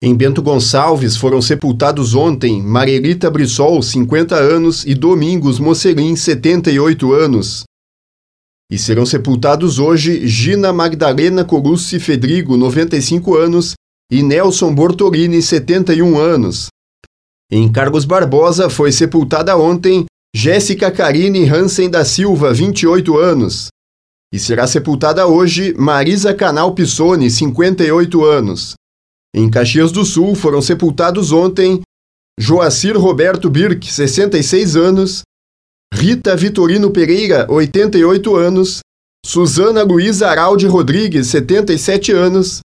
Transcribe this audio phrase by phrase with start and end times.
[0.00, 7.64] Em Bento Gonçalves foram sepultados ontem Marelita Brissol, 50 anos, e Domingos Mocerim, 78 anos.
[8.70, 13.74] E serão sepultados hoje Gina Magdalena Corussi Fedrigo, 95 anos,
[14.08, 16.68] e Nelson Bortolini, 71 anos.
[17.50, 23.66] Em Carlos Barbosa foi sepultada ontem Jéssica Karine Hansen da Silva, 28 anos.
[24.32, 28.77] E será sepultada hoje Marisa Canal Pissoni, 58 anos.
[29.34, 31.82] Em Caxias do Sul foram sepultados ontem
[32.38, 35.22] Joacir Roberto Birk, 66 anos,
[35.92, 38.80] Rita Vitorino Pereira, 88 anos,
[39.26, 42.60] Suzana Luiza Araldi Rodrigues, 77 anos,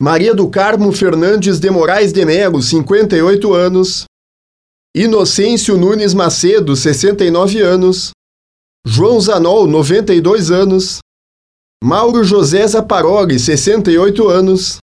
[0.00, 4.04] Maria do Carmo Fernandes de Moraes de Melo, 58 anos,
[4.96, 8.10] Inocêncio Nunes Macedo, 69 anos,
[8.86, 10.98] João Zanol, 92 anos,
[11.82, 14.78] Mauro José Zaparoli, 68 anos,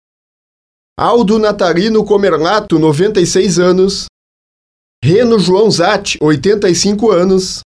[0.98, 4.06] Aldo Natarino Comerlato, 96 anos.
[5.02, 7.60] Reno João Zatti, 85 anos.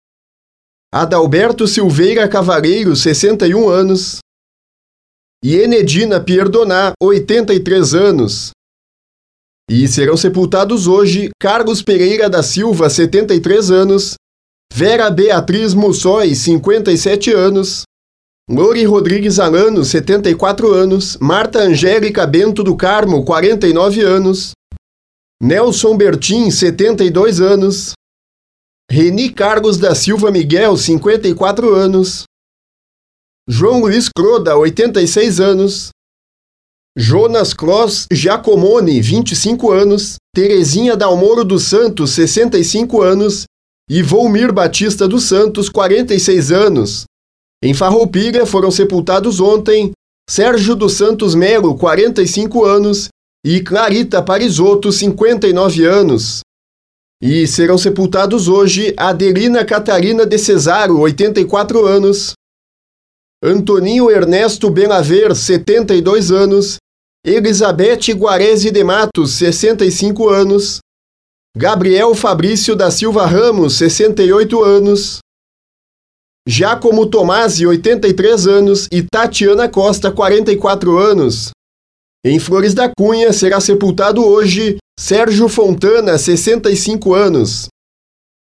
[0.92, 4.18] Adalberto Silveira Cavareiro, 61 anos.
[5.44, 8.50] E Enedina Pierdoná, 83 anos.
[9.70, 14.14] E serão sepultados hoje Carlos Pereira da Silva, 73 anos.
[14.72, 17.84] Vera Beatriz Mussói, 57 anos.
[18.50, 24.50] Lori Rodrigues Alano, 74 anos, Marta Angélica Bento do Carmo, 49 anos,
[25.40, 27.92] Nelson Bertin, 72 anos,
[28.90, 32.24] Reni Carlos da Silva Miguel, 54 anos,
[33.48, 35.90] João Luiz Croda, 86 anos,
[36.98, 43.44] Jonas Cross Giacomoni, 25 anos, Terezinha Dalmoro dos Santos, 65 anos.
[43.92, 47.06] E Volmir Batista dos Santos, 46 anos.
[47.62, 49.92] Em Farroupilha foram sepultados ontem
[50.28, 53.08] Sérgio dos Santos Melo, 45 anos,
[53.44, 56.40] e Clarita Parisotto, 59 anos.
[57.22, 62.32] E serão sepultados hoje Adelina Catarina de Cesaro, 84 anos,
[63.42, 66.76] Antoninho Ernesto Benaver, 72 anos,
[67.24, 70.80] Elizabeth Guarese de Matos, 65 anos,
[71.56, 75.20] Gabriel Fabrício da Silva Ramos, 68 anos,
[76.48, 81.50] Giacomo Tomasi, 83 anos, e Tatiana Costa, 44 anos.
[82.24, 87.68] Em Flores da Cunha será sepultado hoje Sérgio Fontana, 65 anos.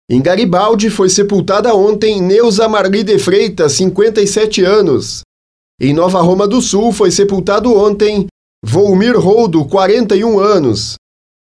[0.10, 5.22] Em Garibaldi foi sepultada ontem Neuza Marli de Freitas, 57 anos.
[5.80, 8.26] Em Nova Roma do Sul foi sepultado ontem
[8.66, 10.96] Volmir Roldo, 41 anos.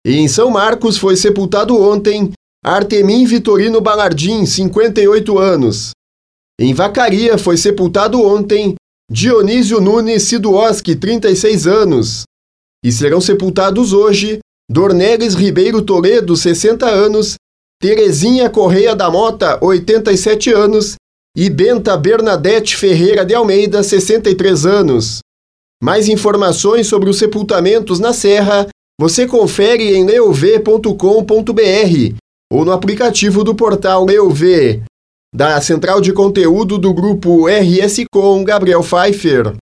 [0.05, 2.31] E em São Marcos foi sepultado ontem
[2.63, 5.91] Artemim Vitorino Balardim, 58 anos.
[6.59, 8.75] Em Vacaria foi sepultado ontem
[9.11, 12.23] Dionísio Nunes Siduoski, 36 anos.
[12.83, 14.39] E serão sepultados hoje
[14.69, 17.35] Dornelis Ribeiro Toledo, 60 anos,
[17.81, 20.95] Terezinha Correia da Mota, 87 anos,
[21.35, 25.19] e Benta Bernadette Ferreira de Almeida, 63 anos.
[25.83, 28.67] Mais informações sobre os sepultamentos na Serra
[28.99, 30.95] você confere em leov.com.br
[32.51, 34.41] ou no aplicativo do portal Leov
[35.35, 39.53] da central de conteúdo do grupo RS Com Gabriel Pfeiffer.